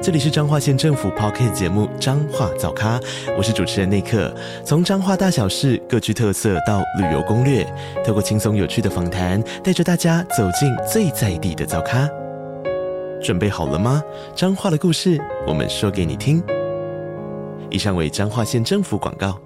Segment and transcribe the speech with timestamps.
[0.00, 3.00] 这里是彰化县政府 Podcast 节目《彰化早咖》，
[3.36, 4.32] 我是主持人内克。
[4.64, 7.64] 从彰化大小事各具特色到旅游攻略，
[8.06, 12.08] 透过轻松有趣的访谈，带着大家走进最在地的早咖。
[13.20, 14.00] 准备好了吗？
[14.36, 16.40] 彰化的故事，我们说给你听。
[17.68, 19.36] 以上为彰化县政府广告。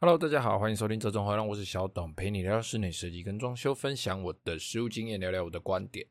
[0.00, 6.06] Hello，大家好，欢迎收听《这种话让我是小董，陪你聊聊室内设计跟装修，分享我的实务经验，聊聊我的观点。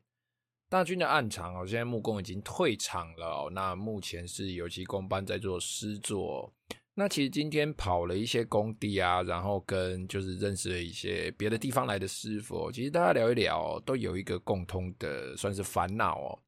[0.70, 3.50] 大军的暗场哦，现在木工已经退场了哦。
[3.52, 6.52] 那目前是油漆工班在做施作。
[6.94, 12.70] 那其实今天跑了一些工地啊，然后跟就是认识了一些别的地方来的师傅。
[12.70, 16.38] 其实大家聊一聊，都有一个共通的算是烦恼哦。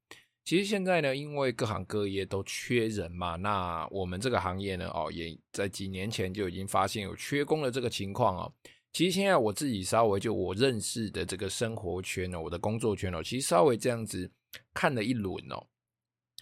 [0.45, 8.53] 其实现在呢，因为各行各业都缺人嘛，那我们这个行业呢，哦，也在几年前就已经发现有缺工的这个情况哦。
[8.93, 14.29] 其实现在我自己稍微就我认识的这个生活圈哦，我的工作圈哦，其实稍微这样子
[14.75, 15.65] 看了一轮哦，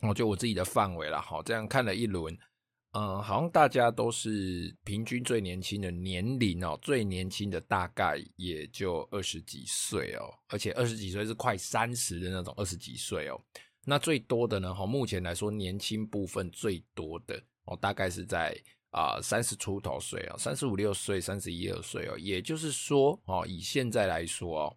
[0.01, 2.35] 我就我自己的范围了，好，这样看了一轮，
[2.93, 13.39] 嗯，好像大家都是平均最年轻的年龄哦，最年轻的大概也就二十几岁哦，而且二十几岁是快三十的那种二十几岁哦，
[13.85, 18.59] 那最多的呢，哈，目前来说年轻部分最多的哦，大概是在。
[18.91, 24.77] 啊，三十出头岁啊，三十五六岁，三十一二岁哦，也就是说哦，以现在来说哦，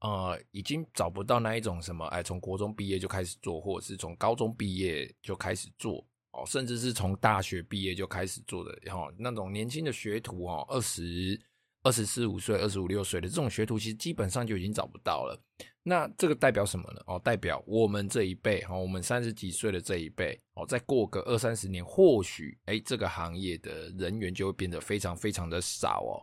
[0.00, 11.40] 呃，已经找不到那一种什么，哎，从国中毕业就开始做，或者是从高中毕业就开始做哦，甚至是从大学毕业就开始做的，然后那种年轻的学徒哦，二十。
[11.82, 15.40] 二十四五岁、二十五六岁的这种学徒，其实基本上就已经找不到了。
[15.88, 17.00] 那这个代表什么呢？
[17.06, 26.18] 哦，代表我们这一辈，哦，我们三十几岁的这一辈，哦，再过个二三十年，或许，哎，这个行业的人员就会变得非常非常的少哦。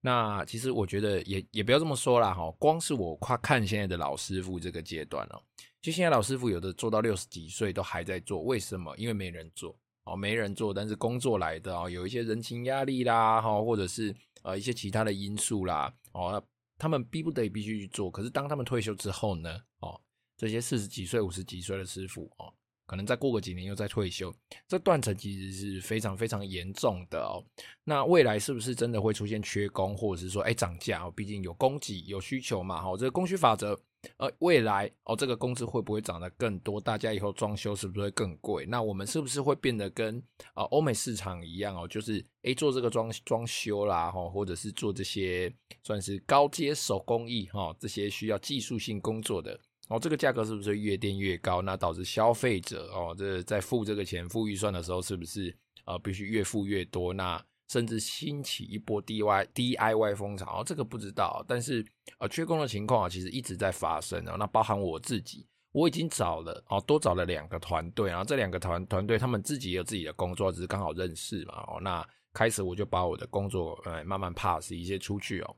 [0.00, 5.42] 那其实我觉得也也不要这么说啦，哈，光是我夸看现在的老师傅这个阶段哦，
[5.82, 8.96] 就现在老师傅有的做到六十几岁都还在做，为什么？
[8.96, 14.14] 因为没人做，哦，没人做，但是工作来的哦，有一些人情压力啦，哈，或者是。
[14.44, 16.40] 呃，一些其他的因素啦，哦，
[16.78, 18.10] 他们逼不得已必须去做。
[18.10, 20.00] 可是当他们退休之后呢，哦，
[20.36, 22.54] 这些四十几岁、五十几岁的师傅，哦，
[22.86, 24.34] 可能再过个几年又再退休，
[24.66, 27.44] 这断层其实是非常非常严重的哦。
[27.84, 31.02] 那未来是不是真的会出现缺工，或者是说，哎，涨价？
[31.02, 33.78] 哦，毕竟有供给有需求嘛，哈，这个供需法则。
[34.16, 36.80] 呃，未来哦，这个工资会不会涨得更多？
[36.80, 38.66] 大家以后装修是不是会更贵？
[38.66, 40.20] 那我们是不是会变得跟
[40.54, 41.86] 啊欧美市场一样哦？
[41.86, 45.52] 就是诶做这个装装修啦，哈，或者是做这些
[45.84, 49.58] 算是高阶手工艺哈，这些需要技术性工作的
[49.88, 51.62] 哦，这个价格是不是越垫越高？
[51.62, 57.12] 那导致消费者哦，这在付这个钱付预算的时候，是不是呃必须越付越多？
[57.12, 61.84] 那甚至兴起一波 D Y D I Y 风潮，这个不知道，但是
[62.18, 64.36] 呃，缺工的情况啊，其实一直在发生啊。
[64.38, 71.62] 那包含我自己，我已经找了哦，多找了两个团队，然后这两个团团队他们自己也有自己的工作，只是刚好认识嘛。
[71.68, 75.56] 哦，那开始我就把我的工作呃慢慢 pass 一些出去哦。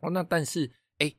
[0.00, 1.12] 哦，那但是哎，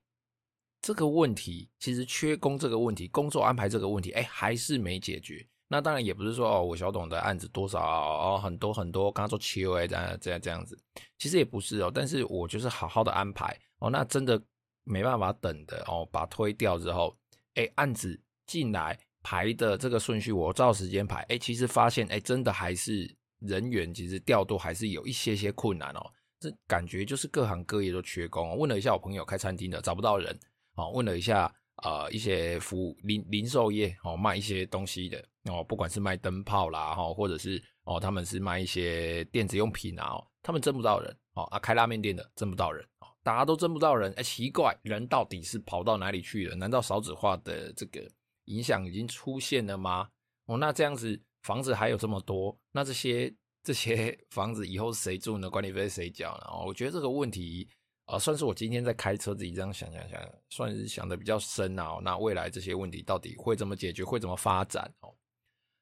[0.82, 5.46] 这个问题其实缺工这个问题，工作安排这个问题，哎，还是没解决。
[5.68, 10.78] 那当然也不是说哦，我小董的案子多少哦，很多很多，刚刚说 QA 这样这样这样子，
[11.18, 14.40] 其实也不是哦，但是我就是好好的安排哦，那真的
[14.84, 17.18] 没办法等的哦，把推掉之后，
[17.56, 28.56] 哎，案子进来排的这个顺序，我照时间排，哎，其实发现哎，真的还是人员其实调度还是有一些些困难哦，这感觉就是各行各业都缺工哦。
[28.56, 30.40] 问了一下我朋友开餐厅的找不到人
[30.76, 31.52] 哦，问了一下。
[31.86, 46.56] 呃，一些服零零售业哦，卖一些东西的哦，不管是卖灯泡啦哈，或者是哦，他们是卖一些电子用品啊哦，他们挣不到人哦啊，开拉面店的挣不到人哦，大家都挣不到人，哎，奇怪，人到底是跑到哪里去了？
[46.56, 48.02] 难道少子化的这个
[48.46, 50.10] 影响已经出现了吗？
[50.48, 53.32] 哦，那这样子房子还有这么多，那这些
[53.64, 55.52] 这些 房子以后谁住呢？
[55.52, 56.46] 管理费谁缴呢？
[56.48, 57.70] 哦，我觉得这个问题。
[58.06, 61.98] 啊，算是我今天在开车自己这样想想想，算是想的比较深啊。
[62.04, 65.14] 那未来这些问题到底会怎么解决，会怎么发展哦？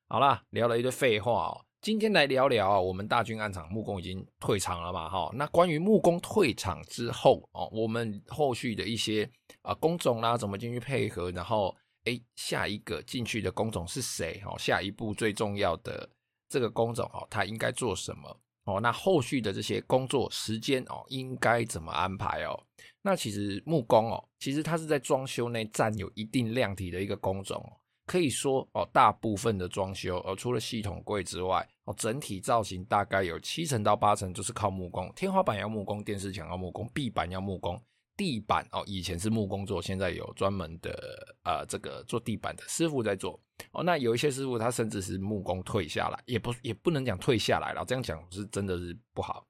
[0.08, 1.66] 好啦，聊了一堆废话哦。
[1.82, 5.10] 今天来聊聊啊，我们大军案场木工已经退场了嘛？
[5.10, 9.30] 哈，那关于木工退场之后哦，我们后续的一些
[9.62, 11.30] 啊工种啦，怎么进去配合？
[11.32, 11.76] 然后
[12.06, 14.42] 哎，下一个进去的工种是谁？
[14.46, 16.10] 哦，下一步最重要的
[16.48, 18.40] 这个工种哦，他应该做什么？
[18.66, 22.58] 哦，那后续的这些工作时间哦，应该怎么安排哦？
[23.02, 27.72] 那其实木工哦，其实它是在装修内占有一定量体的一个工种哦。
[28.06, 35.12] 可以说哦，大部分的装修，哦，除了系统柜之外，哦，整体造型大概有七成到八成就是靠木工。
[35.16, 37.82] 天花板要木工，电视墙要木工，壁板要木工，
[38.16, 43.40] 地板哦，以前是木工做，现在有专门的呃这个做地板的师傅在做。
[43.72, 49.46] 哦，那有一些师傅他甚至是木工退下来，也不也不能讲退下来了，这样讲是真的是不好，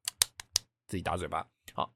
[0.87, 1.47] 自己打嘴巴。
[1.73, 1.93] 好，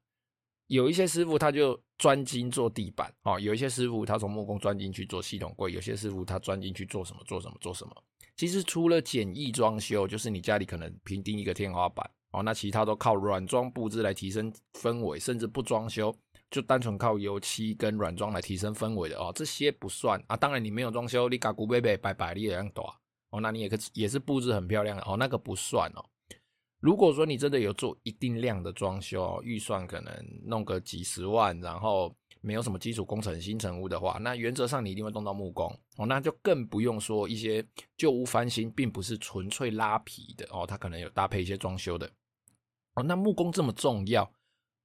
[0.66, 1.80] 有一些师傅他就。
[1.98, 7.92] 专精做地板哦，有一些师傅他从木工钻进去做系统柜，有些师傅他钻进去做什么做什么做什么。
[8.36, 16.16] 其实除了简易装修，就是你家里可能平定一个天花板哦，那其他都靠软装布置来提升氛围，甚至不装修
[16.50, 20.36] 就单纯靠油漆跟软装来提升氛围的哦，这些不算啊。
[20.36, 22.82] 当然你没有装修，你嘎古贝贝白白你也样多
[23.30, 26.04] 哦，那你也可也是布置很漂亮哦，那个不算哦。
[26.80, 30.12] 如果说你真的有做一定量的装修，预算可能
[30.44, 35.66] 弄个几十万，然后没有什么基础工程新成屋的话，那原则上你一定会动到木工
[35.96, 37.66] 哦，那就更不用说一些
[37.96, 42.08] 旧屋翻新，并不是纯粹拉皮的哦，它可能有搭配一些装修的
[42.94, 43.02] 哦。
[43.02, 44.30] 那木工这么重要，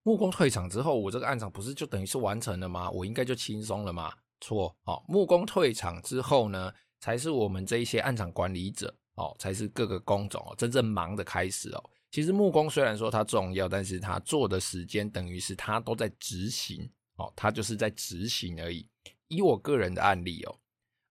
[0.04, 2.90] 木工退场之后，我这个案场不是就等于是完成了吗？
[2.92, 4.14] 我应该就轻松了吗？
[4.42, 8.94] 错哦，木工退场之后呢，才是我们这一些案场管理者。
[9.16, 11.90] 哦，才是各个工种哦真正忙的开始哦。
[12.10, 18.90] 其实木工虽然说它重要，但是它做的时间等于是它都在执行哦，它就是在执行而已。
[19.28, 20.56] 以我个人的案例哦，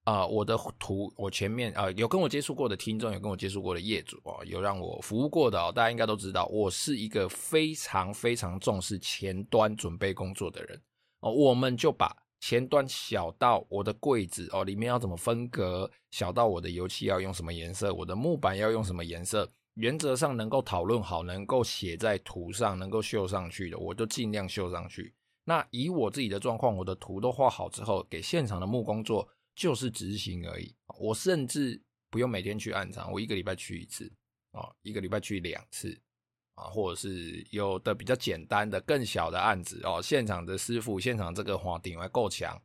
[0.05, 10.81] 啊、我的图我前面啊、有跟我接触过的听众，有跟我接触过的业主哦，有让我服务过的哦，大家应该都知道，我是一个非常非常重视前端准备工作的人
[11.21, 11.33] 哦。
[11.33, 12.17] 我们就把。
[12.45, 19.49] 前端小到我的柜子哦，里面要怎么分隔；小到我的油漆要用什么颜色，我的木板要用什么颜色。
[19.75, 25.15] 原则上能够讨论好，能够写在图上，能够绣上去的，我就尽量绣上去。
[25.45, 30.75] 那以我自己的状况，我的图都画好之后，给现场的木工做就是执行而已。
[30.99, 34.11] 我甚至不用每天去案场，我一个礼拜去一次
[34.53, 36.01] 啊，一个礼拜去两次。
[36.55, 42.61] 啊，或者是有的比较简单的、更小的案子哦，现场的师傅、现场这个黄顶还够强，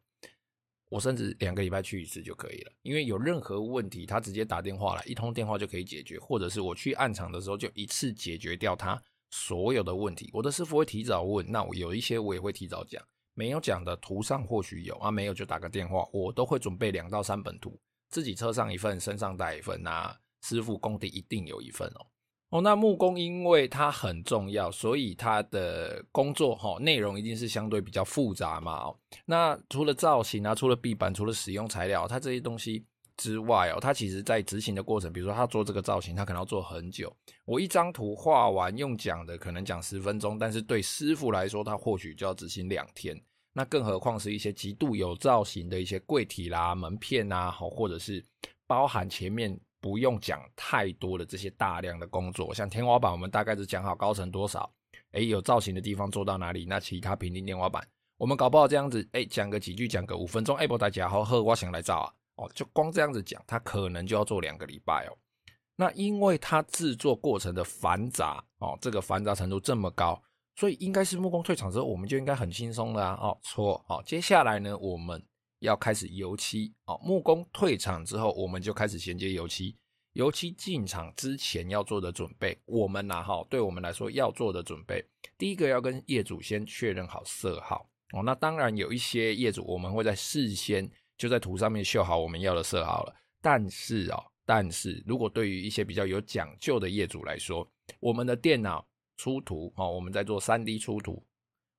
[0.89, 2.72] 我甚至两个礼拜去一次就可以了。
[2.81, 10.30] 因为有任何问题，他直接打电话来，一通电话就可以解决，或者是我去案场的时候就一次解决掉他所有的问题。
[10.34, 13.01] 我的师傅会提早问，那我有一些我也会提早讲，
[13.38, 17.80] 没有讲的图上或许有啊，没有就打个电话，我都会准备两到三本图，
[18.10, 20.12] 自己车上一份，身上带一份，那
[20.42, 22.07] 师傅工地一定有一份哦。
[22.50, 28.86] 哦，那木工因为它很重要，所以它的工作哈内容一定是相对比较复杂嘛。
[28.86, 32.84] 哦，那除了造型啊，除了壁板，除了使用材料，它这些东西
[33.17, 37.13] 之外哦，他其实在执行的过程，比如说他做这个造型，他可能要做很久。
[37.45, 43.19] 我一张图画完用讲的可能讲十分钟，但是对师傅来说，他或许就要执行两天。
[43.53, 48.23] 那更何况是一些极度有造型的一些柜体啦、门片啊，好，或者是
[48.65, 49.59] 包含前面。
[49.79, 54.69] 不用讲太多的这些大量的工作，像天花板，我们大概只讲好高层多少，
[55.11, 57.87] 诶，有造型的地方做到哪里，那其他平钉天花板，
[58.17, 65.18] 我们搞不好这样子，诶，讲个几句，讲个五分钟，哎，不大家好，喝我想来造啊，哦，就光这样子讲，他可能就要做两个礼拜哦。
[65.75, 70.22] 那因为它制作过程的繁杂哦，这个繁杂程度这么高，
[70.56, 73.18] 所以应该是木工退场之后，我们就应该很轻松了啊。
[73.22, 75.24] 哦，错，哦，接下来呢，我们。
[75.62, 79.75] 要开始油漆哦，木工退场之后，我们就开始衔接油漆。
[80.13, 85.03] 油漆进场之前要做的准备，我们拿好，对我们来说要做的准备，
[85.36, 88.22] 第一个要跟业主先确认好色号哦。
[88.22, 93.15] 那当然有一些业主，我们会在事先就在图上面绣好我们要的色号了。
[93.41, 97.69] 但是哦，但是如果对于一些比较有讲究的业主来说，
[98.00, 98.86] 我们的电脑
[99.17, 101.24] 出图哦，我们在做 3D 出图。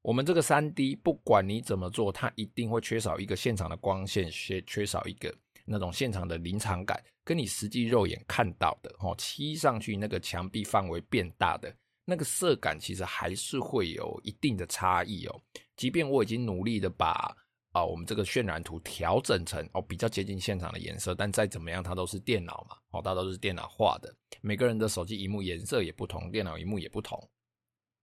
[0.03, 5.35] 我们这个 3D，不管你怎么做，它一定会缺少一个现场的光线，缺缺少一个
[5.67, 15.43] 那种现场的临场感，跟你实际肉眼看到的哦，漆上去那个墙壁范围变大的那个色感，其实还是会有一定的差异哦。
[15.77, 17.37] 即便我已经努力的把
[17.73, 27.19] 啊、我们这个渲染图调整成哦比较接近现场的颜色，但再怎么样，它都是电脑嘛，哦，它都是电脑画的，每个人的手机萤幕颜色也不同，电脑萤幕也不同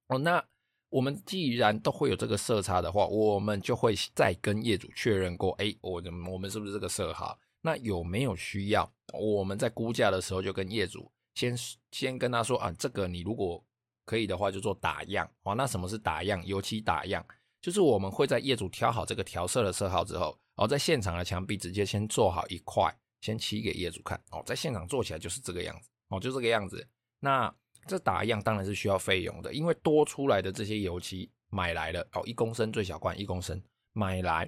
[0.08, 0.44] 哦，那。
[0.90, 7.38] 我们既然都会有这个色差的话，我们就会再跟业主确认过，哎，我我们是不是这个色号？
[7.60, 8.90] 那有没有需要？
[9.12, 11.54] 我们在估价的时候就跟业主先
[11.92, 13.62] 先跟他说啊，这个你如果
[14.06, 15.30] 可以的话，就做打样。
[15.44, 16.46] 哦，那什么是打样？
[16.46, 17.26] 油漆打样，
[17.66, 24.22] 就是我们会在业主挑好这个调色的色号之后，然后在现场的墙壁直接先做好一块，先漆给业主看。
[24.30, 25.90] 哦，在现场做起来就是这个样子。
[26.10, 26.88] 哦，就这个样子。
[27.20, 27.52] 那
[27.88, 33.60] 这打样当然是需要费用的，因为多出来的这些油漆买来了哦，一公升最小罐一公升
[33.94, 34.48] 买来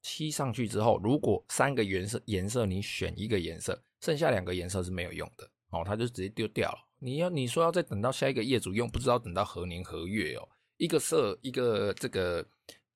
[0.00, 6.78] 漆上去之后，如果三个颜色颜色你选一个颜色，剩下两个颜色是没有用的哦，它就直接丢掉了。
[6.98, 10.48] 你要你说要再等到下一个业主用，不知道等到何年何月哦。
[10.78, 12.44] 一个色一个这个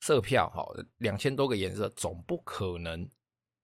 [0.00, 0.64] 色票哈，
[0.98, 3.08] 两千多个颜色，总不可能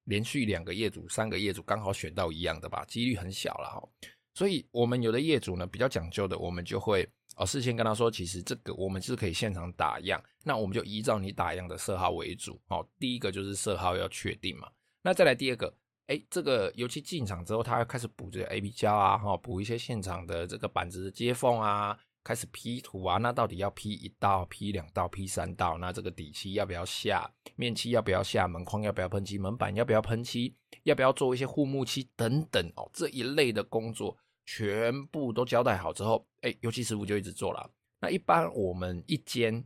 [0.04, 2.84] 连续两个业主、三个业主刚好选到一样的吧？
[2.86, 3.88] 几率很小了哈。
[4.34, 12.86] 所以，我们有的业主呢比较讲究的，我们就会哦事先跟他说，其实这个我们是可以现场打样，那我们就依照你打样的色号为主哦。
[12.98, 14.68] 第一个就是色号要确定嘛，
[15.02, 15.72] 那再来第二个。
[16.06, 23.18] 哎，这个油漆进场之后，他要开始补这个 A B 胶啊，哈，补一些现场的这个板子的接缝啊，开始 P 图啊。
[23.18, 25.78] 那到底要 P 一道、P 两道、P 三道？
[25.78, 27.30] 那这个底漆要不要下？
[27.54, 28.48] 面漆要不要下？
[28.48, 29.38] 门框要不要喷漆？
[29.38, 30.56] 门板要不要喷漆？
[30.82, 32.90] 要不要做一些护木漆等等哦？
[32.92, 34.16] 这一类的工作
[34.46, 37.70] 全部都交代好之后，哎，油漆师傅就一直做了。
[38.00, 39.64] 那一般我们一间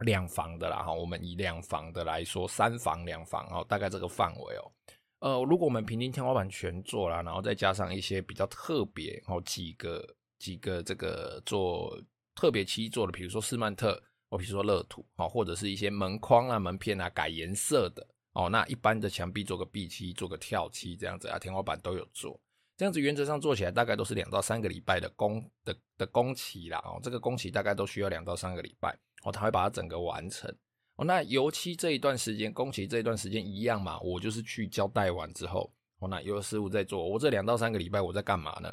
[0.00, 4.72] 两房的啦，哈，我们以两房的来说，三房两房哦，大概这个范围哦。
[5.18, 10.04] 呃，如果我们平顶天花板全做了，然后再加上一些比较特别哦，几个
[10.42, 11.96] 几个这个做
[12.34, 22.40] 特别漆做的，比如说斯曼特，哦，比如说乐土，哦，或者是一些门框啊、门片啊改颜色的哦，那一般的墙壁做个壁漆、做个跳漆这样子啊，天花板都有做，
[22.76, 30.52] 这样子原则上做起来大概都是两到三个礼拜的工的的工期啦哦，这个工期大概都需要两到三个礼拜哦，他会把它整个完成。
[30.96, 34.00] 哦，那油漆这一段时间，工期这一段时间一样嘛？
[34.00, 37.08] 我就是去交代完之后，哦，那有师傅在做。
[37.08, 38.70] 我这两到三个礼拜我在干嘛呢？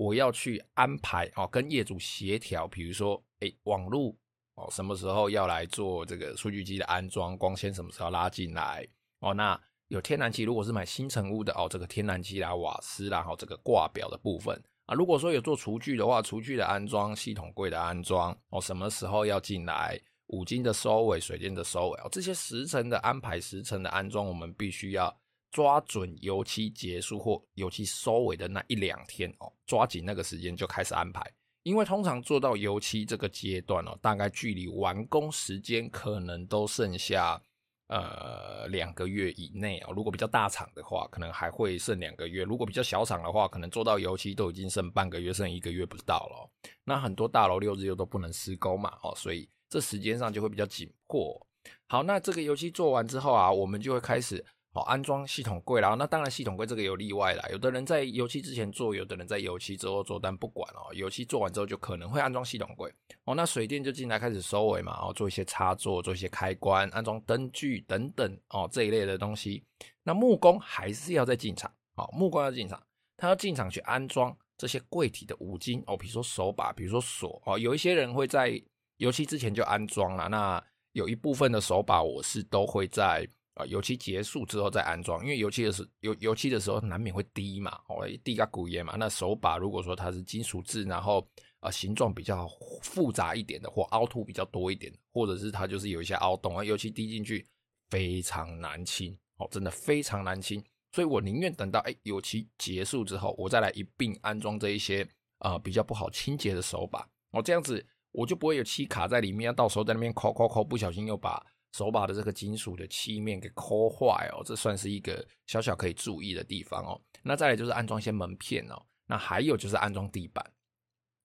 [0.00, 4.16] 我要去安排哦，跟业主协调，比如说，哎，网络
[4.54, 7.36] 哦，什么时候要来做这个数据机的安装？
[7.36, 8.88] 光纤什么时候拉进来？
[9.18, 20.00] 哦，那有天然气，如果是买新成屋的哦，这个天然气啦、瓦斯啦，然后这个挂表的部分啊，如果说有做厨具的话，厨具的安装、系统柜的安装哦，什么时候要进来？
[20.28, 25.14] 五金的收尾，水电的收尾哦，这些时程的安排、时程的安装，我们必须要
[25.50, 31.22] 抓准油漆结束或油漆收尾的那一两天哦，抓紧那个时间就开始安排。
[31.62, 37.40] 因为通常做到油漆这个阶段哦，大概距离完工时间可能都剩下
[37.88, 39.92] 呃两个月以内哦。
[39.94, 46.50] 如果比较大厂的话，可能还会剩两个月；如果比较小厂的话，可能做到油漆都已经剩半个月、剩一个月不到了。
[46.84, 49.48] 那很多大楼六日又都不能施工嘛，哦，所以。
[49.72, 51.46] 这时间上就会比较紧迫。
[51.86, 55.94] 好，那这个油漆做完之后啊，我们就会开始哦安装系统柜啦。
[55.98, 62.92] 那当然系统柜这个有例外啦，有的人在油漆之前做，有的人在油漆之后做，但不管哦，油漆做完之后就可能会安装系统柜
[63.24, 63.34] 哦。
[63.34, 69.64] 那水电就进来开始收尾嘛，哦，做一些插座，做一些开关，安装灯具等等哦这一类的东西。
[70.02, 72.82] 那木工还是要再进场哦，木工要进场，
[73.16, 78.62] 他要进场去安装这些柜体的五金哦，比如说手把，比如说锁哦，有一些人会在。
[79.00, 80.62] 油漆之前就安装了，那
[80.92, 83.26] 有一部分的手把我是都会在
[83.66, 88.94] 油漆结束之后再安装，因为油漆的时油油漆的时候难免会滴嘛，哦滴个骨烟嘛。
[88.98, 91.26] 那手把如果说它是金属制，然后
[91.60, 92.48] 呃形状比较
[92.82, 97.46] 复杂一点的，或凹凸比较多一点，或者是它就是有一些凹洞啊，油漆滴进去
[97.90, 100.62] 非常难清哦，真的非常难清。
[100.92, 107.86] 所以我宁愿等到哎油漆结束之后，我再来一并安装这一些呃比较不好清洁的手把哦，这样子。
[108.12, 111.40] 我就不会有漆卡在里面，要到时候在那边抠抠抠，不小心又把
[111.72, 117.00] 手把的这个金属的漆面给抠坏哦，这算是一个小小可以注意的地方哦。
[117.22, 120.44] 那再来就是安装一些门片哦，那还有就是安装地板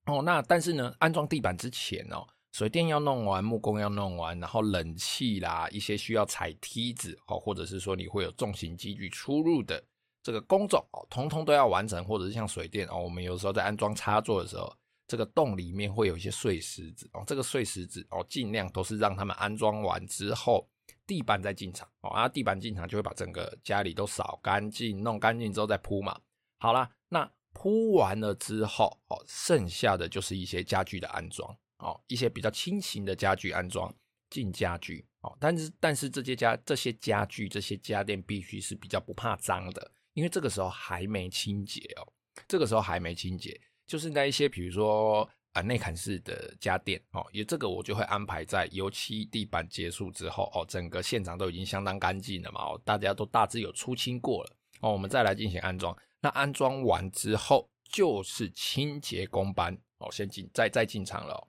[0.05, 0.21] 哦。
[0.21, 9.83] 那但是呢，安装地板之前哦，水电要弄完，木工要弄完，然后冷气啦，一些需要踩梯子哦，或者是说你会有重型机具出入的
[10.21, 14.71] 这个工种哦，通通都要完成，或者是像水电哦，我们有时候在安装插座的时候。
[15.07, 20.67] 这个洞里面会有一些碎石子哦，这个碎石子哦，尽量都是让他们安装完之后，
[21.05, 26.19] 地板再进场哦，啊，地板进场就会把整个家里都扫干净，弄干净之后再铺嘛。
[26.57, 33.93] 好啦，那铺完了之后哦，剩下的就是一些家具的安装哦，一些比较轻型的家具安装
[34.29, 42.11] 进家具哦，但是但是这些家这些家具这些家电必须是比较不怕脏的，因为这个时候还没清洁哦，
[42.47, 43.61] 这个时候还没清洁。
[43.85, 55.95] 就是那一些，比如说啊内嵌式的家电哦，也这个我就会安排在油漆地板结束之后哦，整个现场都已经相当干净了嘛哦，大家都大致有出清过了哦，我们再来进行安装。
[56.19, 61.47] 那安装完之后就是清洁工班哦，先进再再进场了哦。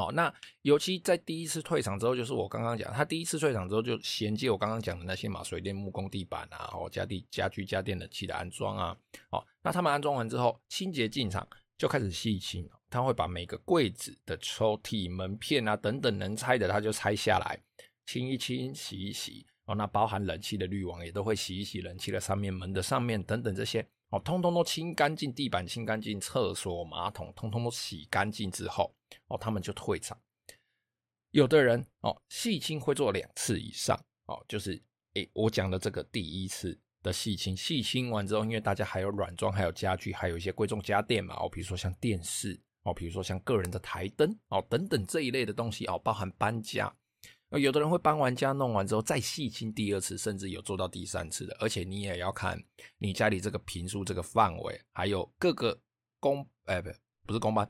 [0.00, 8.96] 好，那尤其在第一次退场之后，就是我刚刚讲，他第一次退场之后就衔接我刚刚讲的那些嘛，水电、木工、地板啊，哦，家地、家具、家电的漆的安装啊，
[9.28, 17.62] 哦，那他们安装完之后，清洁进场就开始细清，他会把每个柜子的抽屉、门片啊等等能拆的，他就拆下来，
[18.06, 19.44] 清一清、洗一洗。
[19.66, 28.92] 哦，那包含冷气的滤网也都会洗一洗，冷气的上面、门的上面等等这些，哦，通通都清干净，地板清干净，厕所、马桶通通都洗干净之后，
[29.28, 30.20] 哦，他们就退场。
[31.30, 34.82] 有的人哦，细清会做两次以上，哦，就是
[35.14, 36.80] 诶，我讲的这个第一次。
[37.02, 46.94] 的细清，细清完之后，因为大家还有软装，还有家具，还有一些贵重家电嘛，哦，比如说像电视，哦，比如说像个人的台灯，哦，等等这一类的东西，哦，包含搬家，
[47.58, 52.62] 有的人会搬完家弄完之后再细清第二次，甚至有做到第三次的，而且你也要看
[52.98, 55.80] 你家里这个坪数、这个范围，还有各个
[56.18, 56.90] 公，哎，不，
[57.24, 57.66] 不是公班，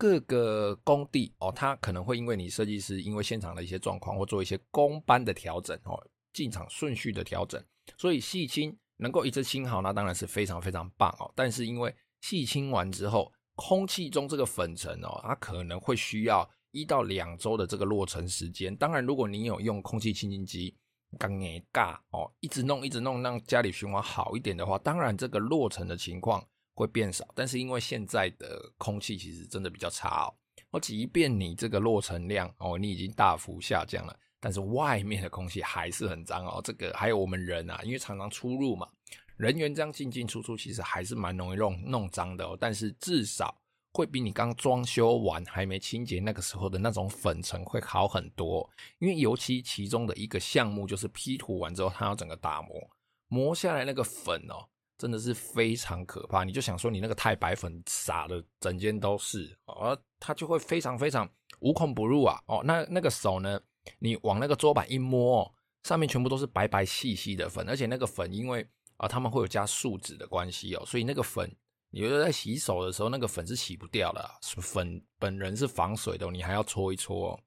[0.00, 6.02] 各个工地，哦，它可能会因为你设计师因为现场的一些状况，或做一些工班的调整，哦，
[6.32, 7.62] 进场顺序的调整。
[7.98, 11.30] 所以细清能够一次清好，那当然是非常非常棒哦。
[11.36, 18.74] 但是因为细清完之后，空气中这个粉尘哦，它可能会需要一到两周的这个落尘时间。
[18.74, 20.74] 当然，如果你有用空气清新机，
[21.18, 26.42] 刚给尬哦，一直弄一直弄，让家里循环好一点的话，当然这个落尘的情况
[26.80, 27.26] 会变少。
[27.34, 30.34] 但是因为现在的空气其实真的比较差哦，
[30.70, 34.16] 哦，即便你这个落尘量哦，你已经大幅下降了。
[34.42, 38.88] 但是外面的空气还是很脏哦，这个还有我们人啊，因为常常出入嘛，
[39.36, 42.56] 人员这样进进出出，其实还是蛮容易弄弄脏的哦。
[42.58, 43.54] 但是至少
[43.92, 48.66] 会比你刚装修完还没清洁那个时候的那种粉尘会好很多，
[48.98, 52.90] 因为尤其其中的一个项目就是 P 图完之后，它要整个打磨，
[53.28, 54.64] 磨下来那个粉哦，
[55.00, 56.44] 真的是非常可怕。
[56.44, 61.26] 你就想说你那个太白粉撒的整间都是，哦，它就会非常非常
[61.60, 62.38] 无孔不入啊。
[62.46, 63.58] 哦，那那个手呢？
[63.98, 65.50] 你往那个桌板一摸，
[65.84, 68.64] 上面全部都是白白细细的粉，而且那个粉因为
[68.98, 71.50] 啊他们会有加树脂的关系哦，所以那个粉，
[71.88, 77.40] 你觉得在洗手的时候那个粉是洗不掉的，粉本人是防水的，你还要搓一搓哦。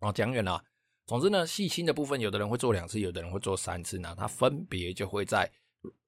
[0.00, 0.62] 哦，讲远了，
[1.06, 5.48] 总之呢，细心的部分，有的人会做两次，有的人会做三次，呢它分别就会在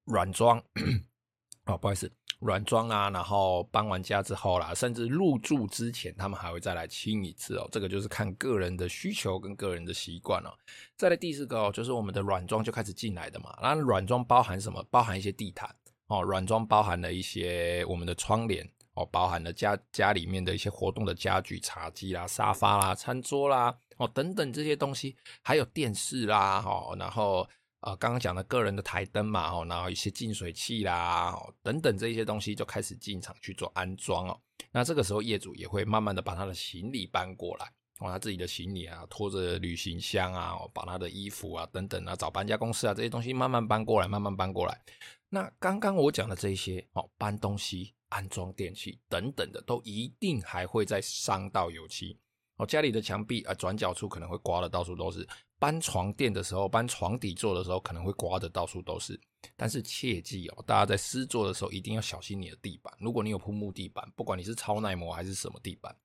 [0.05, 0.61] 软装。
[1.65, 7.67] 哦，不好意思，软装啊，然后搬完家之后啦，甚至入住之前，他们还会再来清一次哦。
[7.71, 10.55] 这个就是看个人的需求跟个人的习惯了。
[10.95, 13.57] 再来第四个哦，就是我们的软装就开始进来的嘛。
[13.63, 14.85] 那软装包含什么？
[14.91, 15.67] 包含一些地毯
[16.05, 18.63] 哦，软装包含了一些我们的窗帘
[18.93, 27.49] 哦，包含了家家里面的一些活动的家具，茶几啦、沙发啦、餐桌啦哦等等这些东西，还有电视啦哦，然后。
[27.85, 34.41] 啊，刚刚讲的个人的台灯嘛，哦，然后一些净水器啦，哦，等等这些东西就开始进场去做安装哦。
[34.71, 37.65] 那这个时候业主也会慢慢的把他的行李搬过来，
[37.99, 44.81] 哦，他自己的行李啊，拖着旅行箱啊，把他的衣服啊等等啊，找搬家公司啊这些东西慢慢搬过来，慢慢搬过来。
[45.29, 52.17] 那刚刚我讲的这些哦，搬东西、安装电器等等的，都一定还会再伤到油漆。
[52.57, 55.27] 哦，家里的墙壁啊，转角处可能会刮的到处都是。
[55.57, 59.19] 搬床垫的时候，搬床底座的时候，可能会刮的到处都是。
[59.55, 62.93] 但是切记哦，大家在施作的时候一定要小心你的地板。
[62.99, 65.95] 如果你有铺木地板，不管你是超耐磨还是什么地板，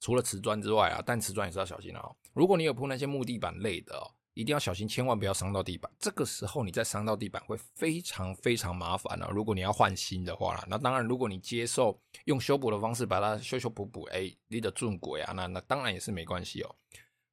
[0.00, 2.14] 除了瓷砖之外啊，但瓷砖也是要小心的哦。
[2.32, 5.90] 如果你有铺那些木地板类的哦，一定要小心，千万不要伤到地板。
[5.98, 9.28] 这个时候你再伤到地板会非常非常麻烦啊。
[9.32, 16.72] 如果你要换新的话啦，那当然，如果你接受用修补的方式把它修修补补，哎，你的正轨啊，那那当然也是没关系哦。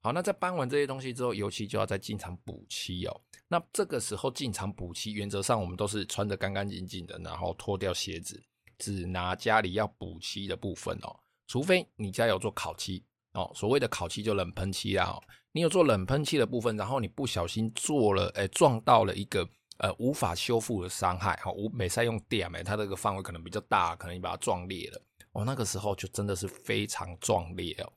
[0.01, 3.21] 好，那在搬完这些东西之后，油漆就要再进场补漆哦。
[3.47, 8.43] 那这个时候进场补漆，原则上我们都是穿得干干净净的，然后脱掉鞋子，
[8.79, 11.15] 只拿家里要补漆的部分哦。
[11.45, 15.21] 除非你家有做烤漆哦，所谓的烤漆就冷喷漆啦哦。
[15.51, 21.51] 你有做冷喷漆的部分，然后你不小心做了，诶，撞到了一个呃无法修复的伤害哈。
[21.51, 25.01] 无美赛用电哎，它这个范围可能比较大，可能你把它撞裂了
[25.33, 25.45] 哦。
[25.45, 27.93] 那个时候就真的是非常壮烈哦。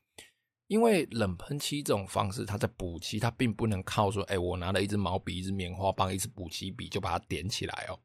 [0.66, 7.98] 因为冷喷漆这种方式，它在补漆，它并不能靠说，哎，我拿了一支毛笔、一支棉花棒、一支补漆笔就把它点起来哦，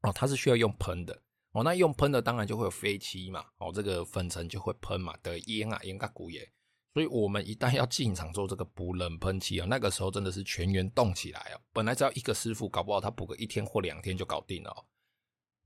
[0.00, 1.20] 哦，它是需要用喷的
[1.54, 1.64] 哦。
[1.64, 6.46] 那用喷的当然就会有飞漆嘛，哦，这个粉尘就会喷嘛，的烟啊烟嘎古耶。
[6.92, 11.60] 所以我们一旦要进场做这个补冷喷漆啊，那个时候真的是全员动起来哦。
[11.72, 14.84] 本来只要一个师傅，搞不好他补个一天或两天就搞定了哦。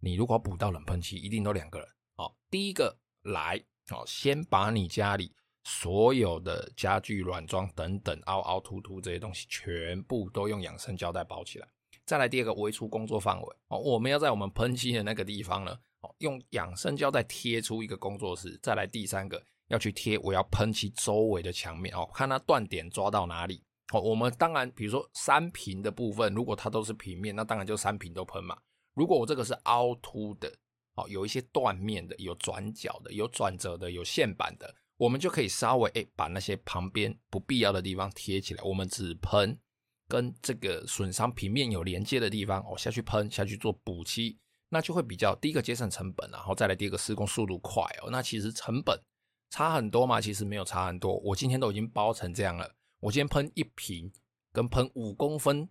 [0.01, 2.33] 你如果补到冷喷漆，一定都两个人哦。
[2.49, 5.35] 第一个来哦，先把你家里。
[5.65, 11.69] 所有的家具、软装等等，凹凹凸凸这些东西，全部都用养生胶带包起来。
[12.09, 18.59] 再来第二个，围出工作范围哦，我们要在我们喷漆的那个地方呢，哦，用养生胶带贴出一个工作室。
[18.63, 24.01] 再来第三个，要去贴我要喷漆周围的墙面哦，看它断点抓到哪里哦。
[24.01, 28.57] 我们当然，比如说三平的部分，如果它都是平面，那当然就三平都喷嘛。
[28.95, 30.51] 如果我这个是凹凸的
[30.95, 39.59] 哦，有一些断面的，有转角的，有转折的，有线板的，我们就可以稍微诶把那些旁边不必要的地方贴起来，我们只喷
[40.09, 44.39] 跟这个损伤平面有连接的地方哦下去喷下去做补漆，
[44.71, 48.11] 那就会比较第一个节省成本，然后再来第二个施工速度快哦。
[48.11, 48.99] 那其实成本
[49.51, 50.21] 差很多吗？
[50.21, 51.19] 其实没有差很多。
[51.19, 54.11] 我今天都已经包成这样了，我今天喷一瓶
[54.53, 55.69] 跟喷五公分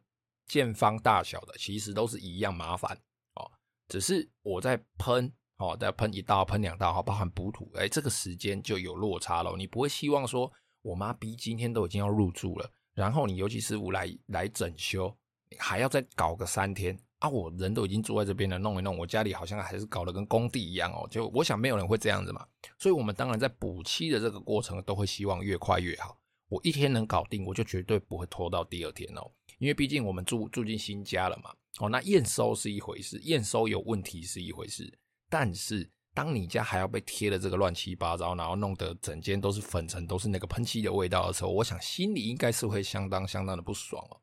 [0.47, 2.95] 见方大小的，其实都是一样麻烦
[3.36, 3.52] 哦。
[3.88, 9.56] 只是我在喷哦，再喷一道、喷两道，哈，包含补土，哎，这个时间就有落差了。
[9.58, 10.52] 你不会希望说，
[10.84, 15.15] 我妈逼今天都已经要入住了，然后你油漆师傅来来整修，
[15.51, 17.29] 你还要再搞个三天啊？
[17.29, 21.07] 我人都已经住在这边了，弄一弄，我家里好像还是搞得跟工地一样哦。
[21.12, 22.43] 就我想没有人会这样子嘛，
[22.79, 26.19] 所以我们当然在补漆的这个过程都会希望越快越好。
[26.49, 31.53] 我一天能搞定，我就绝对不会拖到第二天哦，因为毕竟我们住住进新家了嘛。
[31.77, 34.91] 哦，那验收是一回事，验收有问题是一回事，
[35.29, 44.17] 但是当你家还要被贴的这个乱七八糟，然后弄得整间都是粉尘，都是那个喷漆的味道的时候，我想心里应该是会相当相当的不爽哦。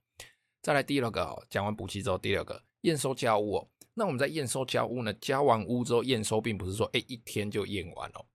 [0.60, 8.26] 再来第二个哦，讲完补漆之后，第二个验收家屋哦，那我们在验收家屋呢，交完屋之后验收，并不是说诶一天就验完哦，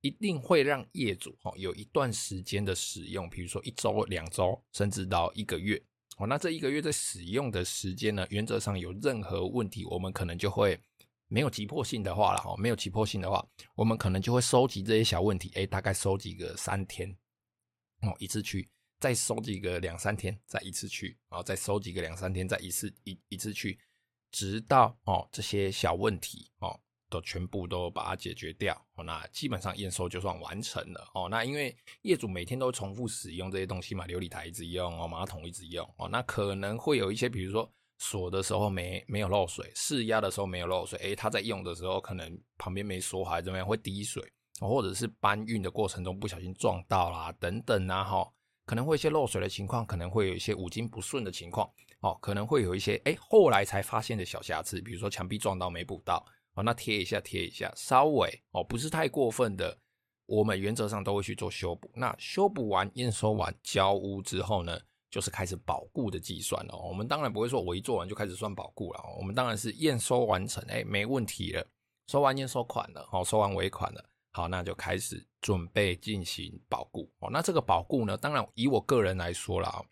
[0.00, 5.82] 一定会让业主哦有一段时间的使用，比如说一周、两周，甚至到一个月。
[6.18, 10.80] 哦，那这一个月在使用的时间呢，原则上有任何问题，我们可能就会
[11.28, 17.08] 没有急迫性的话了哈，没有急迫性的话，我们可能就会收集这些小问题，诶，大概收集个三天，
[18.02, 23.78] 哦，一次去，再收集个两三天，再一次去，然后再收集个两三天，再一次一一次去，
[24.32, 26.80] 直到哦这些小问题哦。
[27.10, 31.26] 都全部都把它解决掉，哦那基本上验收就算完成了哦。
[31.30, 44.22] 那因为业主每天都重复使用这些东西嘛，琉璃台一直用哦，马桶一直用哦，那可能会有一些，比如说锁的时候没没有漏水，试压的时候没有漏水，诶，他在用的时候可能旁边没锁好，怎么样会滴水，
[44.60, 48.32] 或者是搬运的过程中不小心撞到啦等等啊哈，
[48.64, 51.68] 可能会一些漏水的情况，可能会有一些五金不顺的情况
[52.00, 56.24] 哦，可能会有一些诶后来才发现的小瑕疵，比如说墙壁撞到没补到。
[56.54, 59.78] 哦，那贴一下，贴一下，稍微哦，不是太过分的，
[60.26, 61.88] 我们原则上都会去做修补。
[61.94, 64.76] 那修补完、验收完、交屋之后呢，
[65.10, 66.76] 就是开始保固的计算了。
[66.76, 71.66] 我们当然不会说我一做完就开始算保固了，我们当然是验收完成，哎，没问题了，
[72.06, 77.10] 收完验收款了，好，收完尾款了，好，那就开始准备进行保固。
[77.20, 79.84] 哦，那这个保固呢，当然以我个人来说啦，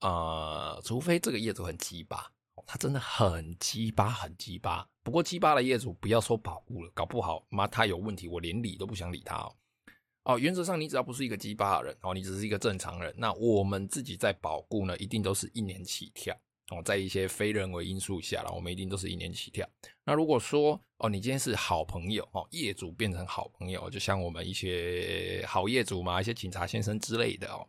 [0.00, 2.30] 呃，除非这个业主很鸡巴。
[2.64, 4.86] 他真的很鸡巴，很鸡巴。
[5.02, 9.56] 不过鸡巴的业主不要说保固了，搞不好妈他有问题，我连理都不想理他哦。
[10.24, 16.32] 哦，原则上你只要不是一个鸡巴的人哦，你只是一个正常人，那我们自己在保固呢，一定都是一年起跳
[16.70, 16.80] 哦。
[16.84, 19.68] 在一些非人为因素下了，我们一定都是一年起跳。
[20.04, 27.66] 那如果说哦，你今天是好朋友哦，业主变成好朋友，就像我们一些好业主嘛，一些警察先生之类的哦。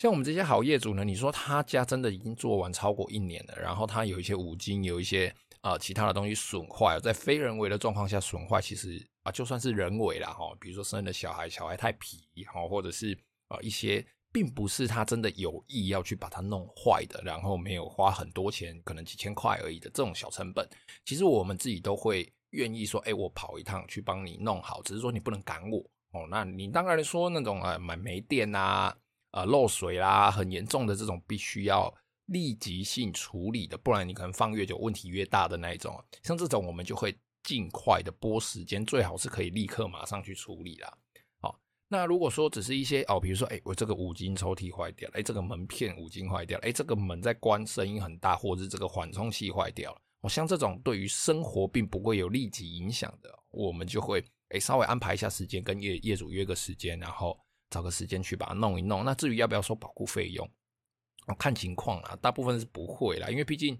[0.00, 13.18] 像我们这些好业主呢，你说他家真的已经做完超过一年了，然后他有一些五金，有一些啊、其他的东西损坏，在非人为的状况下损坏，其实啊就算是人为了哈，比如说生了小孩，小孩太皮哈，或者是
[13.48, 20.68] 啊一些并不是他真的有意要去把它弄坏的，然后没有花很多钱，可能几千块而已的这种小成本，
[21.04, 25.78] 其实我们自己都会愿意说，哎，我跑一趟去帮你弄好，只是说你不能赶我
[26.12, 26.26] 哦。
[26.30, 28.96] 那你当然说那种啊买没电啊。
[29.32, 31.94] 呃，漏水啦，很严重的这种，必须要
[32.30, 36.02] 立即性处理的，不然你可能放越久，问题越大的那一种。
[36.22, 40.96] 像这种，我们就会尽快的拨时间，最好是可以立刻马上去处理啦。
[41.40, 57.38] 好，那如果说只是一些哦，比如说，哎，我这个五金抽屉坏掉了，哎，这个门片五金坏掉了，哎，这个门在关声音很大，或者是这个缓冲器坏掉了，哦，像这种对于生活并不会有立即影响的，我们就会哎稍微安排一下时间，跟业业主约个时间，然后。
[57.72, 59.04] 找个时间去把它弄一弄。
[59.04, 60.44] 那至于要不要收保护费用，
[61.36, 63.78] 看情况啦，大部分是不会啦，因为毕竟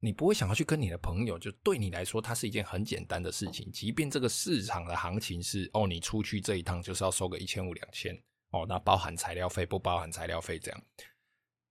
[0.00, 3.70] 你不会想要去跟你的朋友，就对你来说，它是一件很简单的事情。
[3.70, 8.14] 即便这个市场的行情是哦，你出去这一趟就是要收个一千五两千
[8.50, 10.82] 哦，那包含材料费不包含材料费这样。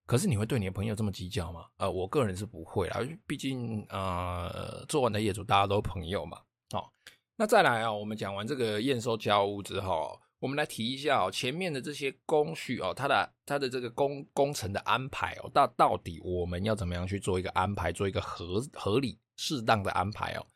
[0.05, 1.65] 可是你会对你的朋友这么计较吗？
[1.77, 6.37] 呃，我个人是不会啦，毕竟呃，做完的业主大家都朋友嘛。
[6.73, 6.89] 哦，
[7.35, 10.19] 那再来啊，我们讲完这个验收交屋之后。
[10.41, 20.47] 我们来提一下哦，前面的这些工序哦，它的它的这个工工程的安排哦，到到底我们要怎么样去做一个安排，做一个合合理适当的安排哦。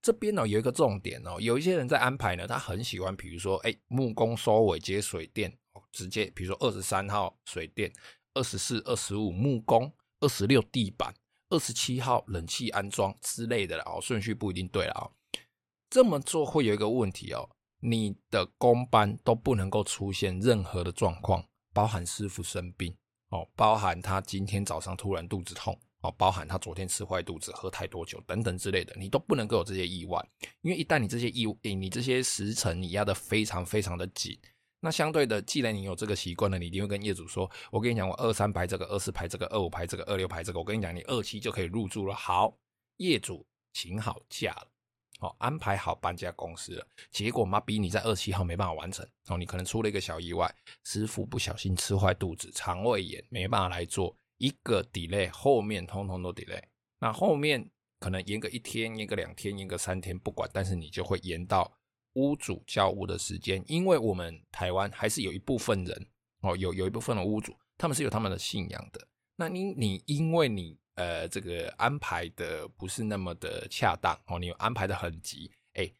[0.00, 5.54] 这边呢有一个重点哦，有一些人在安排呢，他很喜欢，比如说哎木工收尾接水电，
[5.92, 7.92] 直接比如说二十三号水电，
[8.32, 11.12] 二十四、二十五木工，二十六地板，
[11.50, 15.12] 二十七号冷气安装之类的了哦，顺序不一定对了哦。
[15.90, 17.50] 这么做会有一个问题哦，
[17.86, 21.44] 你的工班都不能够出现任何的状况，
[21.74, 22.96] 包含师傅生病
[23.28, 30.18] 哦，包含他今天早上突然肚子痛哦，包含他昨天吃坏肚子、喝太多酒等等之类的，你都不能够有这些意外，
[30.62, 34.34] 因为一旦你这些意，你这些时辰你压得非常非常的紧。
[34.80, 42.54] 那相对的，既然你有这个习惯了，你一定会跟业主说：“我跟你讲，我二三排这个，二四排这个，二五排这个，二六排这个，我跟你讲，你二期就可以入住了。”好，
[42.96, 44.68] 业主请好假了，
[45.20, 50.52] 哦，安排好搬家公司了，结果妈逼你在二七号没办法完成，哦，你可能出了一个小意外，
[50.84, 56.62] 师傅不小心吃坏肚子，肠胃炎没办法来做，一个 delay，后面通通都 delay。
[56.98, 57.68] 那后面
[58.00, 61.72] 可能延个一天，延个两天，延个三天，不管，但是你就会延到。
[62.16, 66.06] 屋主交屋的时间，因为我们台湾还是有一部分人
[66.42, 69.04] 哦，有有一部分的屋主，他们是有他们的信仰的。
[69.34, 75.90] 那你你因为你呃这个安排的不是那么的恰当哦，你安排的很急，哎，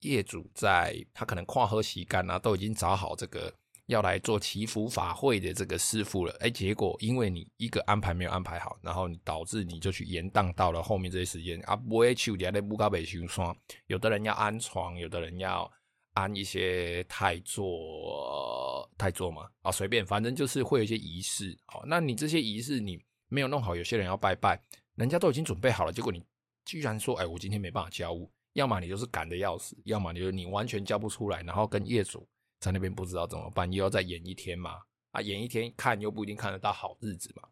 [0.00, 3.52] 业主在他可能跨河洗干啊，都已经找好这个。
[3.88, 13.54] 要来做祈福法会的这个师傅了，哎，结果因为你一个安排没有安排好，然后你导致你就去延宕到了后面这些时间啊，不会去底下的木高北修双，
[13.88, 15.70] 有的人要安床，有的人要
[16.14, 22.98] 安一些太座，太座嘛，啊，随便，反正就是会有一些仪式，好，那你这些仪式你
[23.34, 24.62] 没有弄好，有些人要拜拜，
[24.94, 26.22] 人家都已经准备好了，结果你
[26.64, 32.26] 居然说，哎，我今天没办法交屋，要么你就是赶得要死，要么你就你完全交不出来，然后跟业主。
[32.60, 34.78] 在那边不知道怎么办，又要再演一天嘛？
[35.10, 37.42] 啊，演一天看又不一定看得到好日子嘛。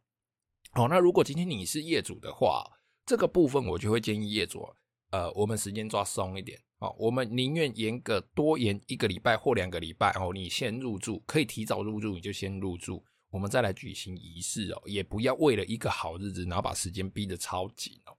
[0.70, 2.64] 好，那如果今天你是业主的话，
[3.04, 4.66] 这个部分我就会建议业主，
[5.10, 18.16] 呃，我们时间抓松一点，哦，我们宁愿严格多延一个礼拜或两个礼拜哦，你先入住，可以提早入住你就先入住，我们再来举行仪式哦，也不要为了一个好日子，然后把时间逼得超紧哦。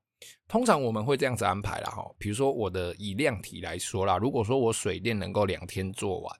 [0.47, 6.39] 通常我们会这样子安排啦，哈，比如说我的以量体来说啦，如果说我水电能够两天做完。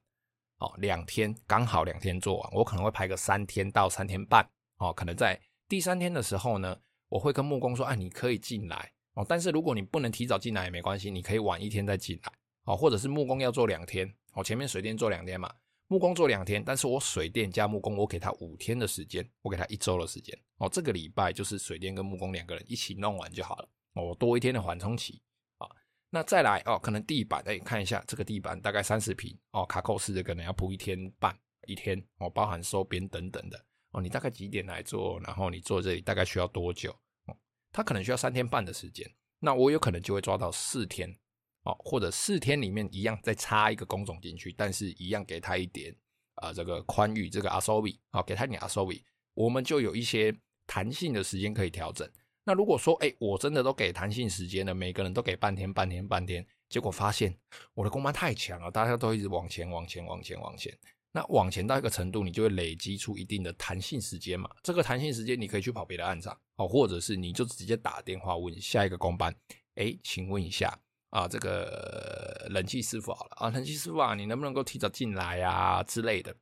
[0.60, 4.48] 哦，两天刚好两天做完，我可能会排个三天到三天半。
[4.78, 6.78] 哦，可能在第三天的时候呢，
[7.10, 9.26] 我会跟木工说，哎，你可以进来哦。
[9.28, 12.32] 但是如果你不能提早进来也没关系，你可以晚一天再进来。
[12.64, 15.54] 哦，或者是木工要做两天，哦，前面水电做两天嘛，
[15.93, 20.36] 木工做两天，但是我水电加木工，我给他五天的时间，我给他一周的时间。
[20.58, 23.69] 哦，这个礼拜就是水电跟木工两个人一起弄完就好了。
[23.93, 25.21] 哦，我多一天的缓冲期
[25.60, 25.69] 啊。
[26.10, 34.01] 那再来哦，可能地板哎，看一下这个地板大概三十平哦，卡扣式的可能要铺一天半一天哦，包含收边等等的哦。
[34.01, 35.19] 你大概几点来做？
[35.19, 36.89] 然后你做这里大概需要多久？
[37.27, 37.38] 哦，
[37.71, 41.15] 他可能需要三天半的时间，那我有可能就会抓到四天
[41.63, 45.95] 哦，或者四天里面一样再插一个工种进去，但是一样给他一点
[46.36, 52.10] 啊、这个宽裕这个阿苏比啊，给他一点阿苏比，我们就有一些弹性的时间可以调整。
[52.43, 57.34] 那如果说，哎，我真的都给弹性时间了，每个人都给半天、半天、半天，结果发现
[57.73, 60.78] 我的工班太强了，大家都一直往前、往前、往前、往前。
[61.13, 64.49] 那往前到一个程度，你就会累积出一定的弹性时间嘛。
[64.63, 69.34] 这个弹性时间，你可以去跑别的案场，哦，或者是你就直接打电话问下一个工班，
[69.76, 70.78] 哎，请问一下
[71.13, 76.36] 啊，这个冷气师傅好了啊，冷气师傅啊，你能不能够提早进来啊之类的。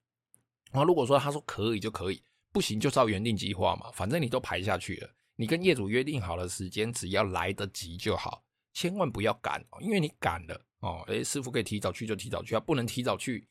[0.71, 5.09] 然后如果说他说可以就可以，不行就照原定计划嘛，反正你都排下去了。
[5.35, 13.45] 你跟业主约定好了时间，只要来得及就好，千万不要赶，因为你赶了哦，诶，师傅可以提早去就提早去啊，不能提早去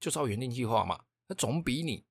[0.00, 2.04] 就照原定计划嘛，那总比你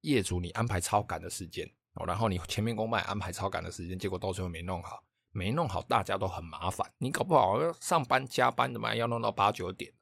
[0.00, 5.04] 业主你安排超赶的时间哦，然后你前面工班安排超赶的时间，结果到最后没弄好，
[5.36, 9.92] 没弄好大家都很麻烦，你搞不好要上班加班的嘛，要弄到八九点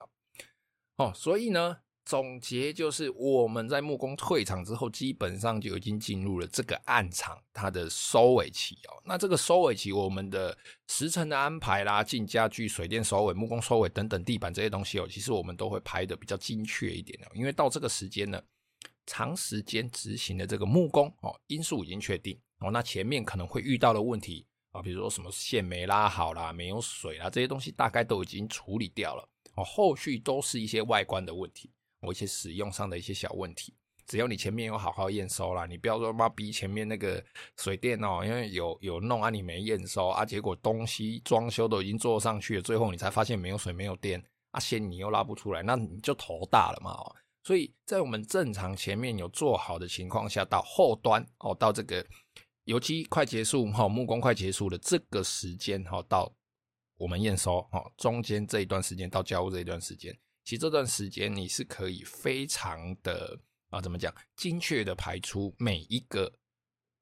[0.97, 1.79] 哦，所以呢。
[2.07, 9.01] 总结就是，我们在木工退场之后，基本上就已经进入了这个暗场它的收尾期哦。
[9.07, 10.55] 那这个收尾期，我们的
[10.87, 17.31] 时辰的安排啦、进家具、水电收尾、木工收尾等等，地板这些东西哦，其实我们都会排的比较精确一点哦。
[17.33, 18.38] 因为到这个时间呢，
[19.07, 22.70] 长时间执行的这个木工哦，因素已经确定哦。
[22.70, 24.44] 那前面可能会遇到的问题
[24.75, 29.63] 啊，比如说什么线没拉好啦、没有水啦，这些东西大概都已经处理掉了哦。
[29.63, 31.71] 后续都是一些外观的问题。
[32.01, 33.73] 我一些使用上的一些小问题，
[34.07, 37.25] 只要你前面有好好验收啦，你不要说妈逼前面那个
[37.57, 47.17] 水电哦，因为有有弄啊，你没验收啊，结果东西装修都已经做上去了，最后你才发现没有水没有电啊，线你又拉不出来，那你就头大了嘛哦。
[47.43, 52.07] 所以在我们正常前面有做好的情况下，到后端哦，到这个
[52.64, 56.35] 油漆快结束哈，木工快结束的这个时间哈，到
[56.96, 60.16] 我们验收哈，中间这一段时间到交屋这一段时间。
[60.44, 63.38] 其实这段时间你是可以非常的
[63.70, 66.33] 啊，怎么讲，精确的排出每一个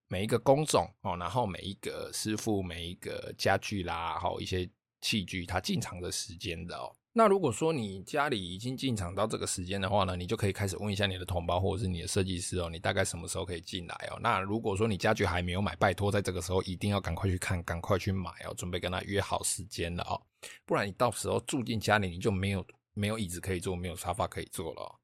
[0.09, 4.69] 每一个工种哦，然后每一个师傅、每一个家具啦，还有一些
[5.01, 6.95] 器具它进场的时间的哦。
[7.15, 14.19] 那如果说你家里已经进场到这个时间的话呢，你就可以开始问一下你的同胞或者是你的设计师哦，你大概什么时候可以进来哦？
[14.23, 20.21] 那如果说你家具还没有买，拜托在这个时候一定要赶快去看，赶快去买哦，准备跟他约好时间了哦，
[20.65, 24.95] 不然你到时候住进家里你就没有没有椅子可以坐，没有沙发可以坐了哦。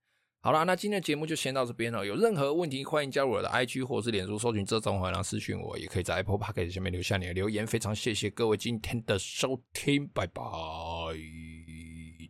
[0.41, 2.07] 好啦，那今天的节目就先到这边了。
[2.07, 7.67] 有任何问题，欢迎加入我的 IG 或是脸书，搜寻这种好，然后私讯我，也可以在 Apple Podcast 下面留下你的留言。
[7.67, 10.43] 非常谢谢各位今天的收听，拜拜。